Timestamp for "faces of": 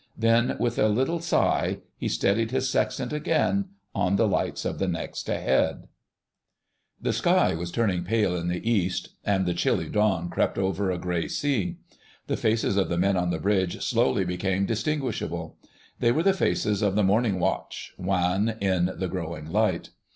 12.35-12.89, 16.33-16.95